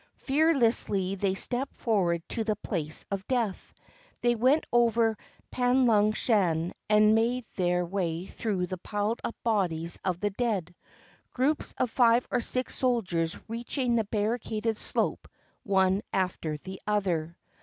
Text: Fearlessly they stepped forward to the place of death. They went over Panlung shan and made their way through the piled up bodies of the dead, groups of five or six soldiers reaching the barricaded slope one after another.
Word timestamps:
Fearlessly 0.17 1.13
they 1.13 1.35
stepped 1.35 1.75
forward 1.77 2.27
to 2.29 2.43
the 2.43 2.55
place 2.55 3.05
of 3.11 3.27
death. 3.27 3.71
They 4.21 4.33
went 4.33 4.65
over 4.73 5.15
Panlung 5.51 6.13
shan 6.15 6.73
and 6.89 7.13
made 7.13 7.45
their 7.55 7.85
way 7.85 8.25
through 8.25 8.65
the 8.65 8.79
piled 8.79 9.21
up 9.23 9.35
bodies 9.43 9.99
of 10.03 10.19
the 10.19 10.31
dead, 10.31 10.73
groups 11.33 11.75
of 11.77 11.91
five 11.91 12.27
or 12.31 12.39
six 12.39 12.75
soldiers 12.75 13.37
reaching 13.47 13.93
the 13.95 14.05
barricaded 14.05 14.77
slope 14.77 15.27
one 15.61 16.01
after 16.11 16.57
another. 16.65 17.37